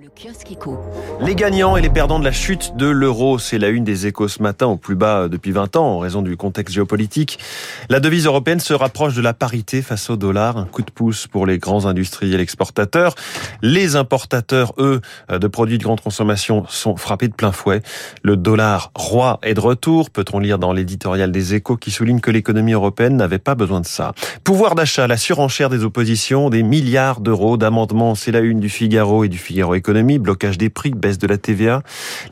Le 0.00 0.10
kiosque 0.10 0.52
éco. 0.52 0.78
Les 1.20 1.34
gagnants 1.34 1.76
et 1.76 1.82
les 1.82 1.90
perdants 1.90 2.20
de 2.20 2.24
la 2.24 2.30
chute 2.30 2.76
de 2.76 2.86
l'euro, 2.86 3.40
c'est 3.40 3.58
la 3.58 3.66
une 3.66 3.82
des 3.82 4.06
échos 4.06 4.28
ce 4.28 4.40
matin 4.40 4.66
au 4.66 4.76
plus 4.76 4.94
bas 4.94 5.26
depuis 5.26 5.50
20 5.50 5.74
ans 5.74 5.86
en 5.86 5.98
raison 5.98 6.22
du 6.22 6.36
contexte 6.36 6.72
géopolitique. 6.72 7.40
La 7.88 7.98
devise 7.98 8.26
européenne 8.26 8.60
se 8.60 8.74
rapproche 8.74 9.16
de 9.16 9.22
la 9.22 9.34
parité 9.34 9.82
face 9.82 10.08
au 10.08 10.16
dollar, 10.16 10.56
un 10.56 10.66
coup 10.66 10.82
de 10.82 10.90
pouce 10.92 11.26
pour 11.26 11.46
les 11.46 11.58
grands 11.58 11.86
industriels 11.86 12.38
exportateurs. 12.38 13.16
Les 13.60 13.96
importateurs, 13.96 14.72
eux, 14.78 15.00
de 15.30 15.46
produits 15.48 15.78
de 15.78 15.82
grande 15.82 16.00
consommation 16.00 16.64
sont 16.68 16.94
frappés 16.94 17.26
de 17.26 17.34
plein 17.34 17.50
fouet. 17.50 17.82
Le 18.22 18.36
dollar 18.36 18.92
roi 18.94 19.40
est 19.42 19.54
de 19.54 19.60
retour, 19.60 20.10
peut-on 20.10 20.38
lire 20.38 20.60
dans 20.60 20.72
l'éditorial 20.72 21.32
des 21.32 21.54
échos 21.54 21.76
qui 21.76 21.90
souligne 21.90 22.20
que 22.20 22.30
l'économie 22.30 22.74
européenne 22.74 23.16
n'avait 23.16 23.40
pas 23.40 23.56
besoin 23.56 23.80
de 23.80 23.86
ça. 23.86 24.12
Pouvoir 24.44 24.76
d'achat, 24.76 25.08
la 25.08 25.16
surenchère 25.16 25.70
des 25.70 25.82
oppositions, 25.82 26.50
des 26.50 26.62
milliards 26.62 27.20
d'euros 27.20 27.56
d'amendements, 27.56 28.14
c'est 28.14 28.30
la 28.30 28.40
une 28.40 28.60
du 28.60 28.68
Figaro 28.68 29.24
et 29.24 29.28
du 29.28 29.38
Figaro 29.38 29.74
Économique 29.88 30.20
blocage 30.20 30.58
des 30.58 30.68
prix, 30.68 30.90
baisse 30.90 31.16
de 31.16 31.26
la 31.26 31.38
TVA. 31.38 31.82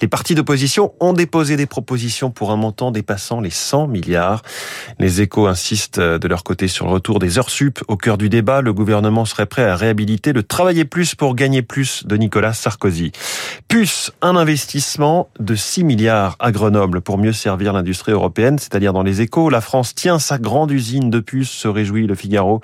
Les 0.03 0.09
partis 0.09 0.35
d'opposition 0.35 0.93
ont 1.01 1.15
déposé 1.15 1.57
des 1.57 1.65
propositions 1.65 2.31
pour 2.31 2.53
un 2.53 2.57
montant 2.57 2.91
dépassant 2.91 3.41
les 3.41 3.49
100 3.49 3.87
milliards. 3.87 4.43
Les 4.99 5.23
échos 5.23 5.47
insistent 5.47 5.99
de 5.99 6.29
leur 6.29 6.45
côté 6.45 6.69
sur 6.69 6.85
le 6.85 6.93
retour 6.93 7.19
des 7.19 7.39
heures 7.39 7.49
sup. 7.49 7.83
Au 7.89 7.97
cœur 7.97 8.19
du 8.19 8.29
débat, 8.29 8.61
le 8.61 8.75
gouvernement 8.75 9.25
serait 9.25 9.47
prêt 9.47 9.65
à 9.65 9.75
réhabiliter 9.75 10.35
le 10.35 10.43
travailler 10.43 10.85
plus 10.85 11.15
pour 11.15 11.35
gagner 11.35 11.63
plus 11.63 12.07
de 12.07 12.19
Nicolas 12.19 12.53
Sarkozy. 12.53 13.13
Plus 13.69 14.13
un 14.23 14.37
investissement 14.37 15.29
de 15.41 15.57
6 15.57 15.83
milliards 15.83 16.37
à 16.39 16.53
Grenoble 16.53 17.01
pour 17.01 17.19
mieux 17.19 17.33
servir 17.33 17.73
l'industrie 17.73 18.13
européenne, 18.13 18.61
c'est-à-dire 18.61 18.93
dans 18.93 19.03
les 19.03 19.23
échos. 19.23 19.51
La 19.51 19.61
France 19.61 19.93
tient 19.93 20.21
sa 20.21 20.39
grande 20.39 20.71
usine 20.71 21.11
de 21.11 21.19
puces, 21.19 21.51
se 21.51 21.67
réjouit 21.67 22.07
le 22.07 22.15
Figaro. 22.15 22.61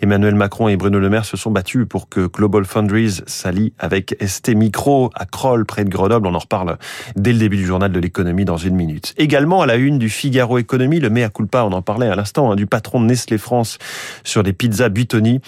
Emmanuel 0.00 0.34
Macron 0.34 0.66
et 0.66 0.76
Bruno 0.76 0.98
Le 0.98 1.08
Maire 1.08 1.24
se 1.24 1.36
sont 1.36 1.52
battus 1.52 1.86
pour 1.88 2.08
que 2.08 2.26
Global 2.26 2.64
Foundries 2.64 3.20
s'allie 3.26 3.72
avec 3.78 4.16
ST 4.20 4.56
Micro 4.56 5.10
à 5.14 5.26
Kroll, 5.26 5.64
près 5.64 5.84
de 5.84 5.90
Grenoble. 5.90 6.26
On 6.26 6.34
en 6.34 6.40
reparle 6.40 6.76
dès 7.14 7.32
le 7.32 7.38
début 7.38 7.56
du 7.56 7.64
journal 7.64 7.92
de 7.92 8.00
l'économie 8.00 8.44
dans 8.44 8.56
une 8.56 8.74
minute. 8.74 9.14
Également 9.18 9.62
à 9.62 9.66
la 9.66 9.76
une 9.76 10.00
du 10.00 10.08
Figaro 10.08 10.58
Économie, 10.58 10.98
le 10.98 11.08
mea 11.08 11.28
culpa, 11.28 11.62
on 11.62 11.72
en 11.72 11.82
parlait 11.82 12.08
à 12.08 12.16
l'instant, 12.16 12.50
hein, 12.50 12.56
du 12.56 12.66
patron 12.66 13.00
de 13.00 13.06
Nestlé 13.06 13.38
France 13.38 13.78
sur 14.24 14.42
les 14.42 14.52
pizzas 14.52 14.88
Buitoni. 14.88 15.40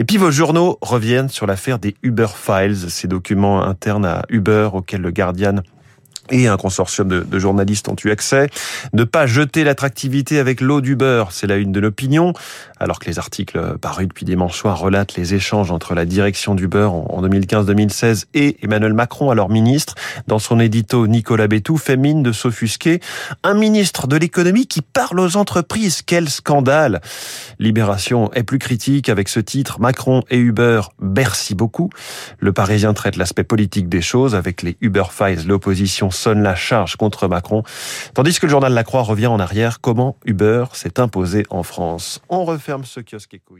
Et 0.00 0.04
puis 0.04 0.16
vos 0.16 0.32
journaux 0.32 0.76
reviennent 0.82 1.28
sur 1.28 1.46
l'affaire 1.46 1.78
des 1.78 1.94
Uber 2.02 2.26
Files, 2.34 2.90
ces 2.90 3.06
documents 3.06 3.62
internes 3.62 4.04
à 4.04 4.22
Uber 4.28 4.39
auxquels 4.48 5.02
le 5.02 5.10
Guardian 5.10 5.56
et 6.30 6.46
un 6.46 6.56
consortium 6.56 7.08
de, 7.08 7.38
journalistes 7.38 7.88
ont 7.88 7.96
eu 8.04 8.10
accès. 8.10 8.48
Ne 8.92 9.04
pas 9.04 9.26
jeter 9.26 9.64
l'attractivité 9.64 10.38
avec 10.38 10.60
l'eau 10.60 10.80
du 10.80 10.96
beurre, 10.96 11.32
c'est 11.32 11.46
la 11.46 11.56
une 11.56 11.72
de 11.72 11.80
l'opinion, 11.80 12.32
alors 12.78 12.98
que 12.98 13.06
les 13.06 13.18
articles 13.18 13.78
parus 13.78 14.08
depuis 14.08 14.24
dimanche 14.24 14.56
soir 14.56 14.78
relatent 14.78 15.14
les 15.16 15.34
échanges 15.34 15.70
entre 15.70 15.94
la 15.94 16.04
direction 16.04 16.54
du 16.54 16.68
beurre 16.68 16.92
en 16.94 17.22
2015-2016 17.26 18.26
et 18.34 18.56
Emmanuel 18.62 18.94
Macron, 18.94 19.30
alors 19.30 19.48
ministre. 19.48 19.94
Dans 20.26 20.38
son 20.38 20.60
édito, 20.60 21.06
Nicolas 21.06 21.48
Bétou 21.48 21.76
fait 21.76 21.96
mine 21.96 22.22
de 22.22 22.32
s'offusquer. 22.32 23.00
Un 23.42 23.54
ministre 23.54 24.06
de 24.06 24.16
l'économie 24.16 24.66
qui 24.66 24.82
parle 24.82 25.20
aux 25.20 25.36
entreprises, 25.36 26.02
quel 26.02 26.28
scandale 26.28 27.00
Libération 27.58 28.32
est 28.32 28.42
plus 28.42 28.58
critique 28.58 29.08
avec 29.08 29.28
ce 29.28 29.40
titre, 29.40 29.80
Macron 29.80 30.22
et 30.30 30.38
Uber, 30.38 30.82
merci 31.00 31.54
beaucoup. 31.54 31.90
Le 32.38 32.52
Parisien 32.52 32.94
traite 32.94 33.16
l'aspect 33.16 33.44
politique 33.44 33.88
des 33.88 34.02
choses 34.02 34.34
avec 34.34 34.62
les 34.62 34.76
Uber 34.80 35.04
Files, 35.10 35.46
l'opposition 35.46 36.10
sonne 36.20 36.42
la 36.42 36.54
charge 36.54 36.96
contre 36.96 37.28
Macron, 37.28 37.62
tandis 38.14 38.38
que 38.38 38.46
le 38.46 38.50
journal 38.50 38.74
La 38.74 38.84
Croix 38.84 39.02
revient 39.02 39.28
en 39.28 39.40
arrière. 39.40 39.80
Comment 39.80 40.16
Uber 40.26 40.66
s'est 40.74 41.00
imposé 41.00 41.46
en 41.50 41.62
France? 41.62 42.20
On 42.28 42.44
referme 42.44 42.84
ce 42.84 43.00
kiosque 43.00 43.34
éco 43.34 43.56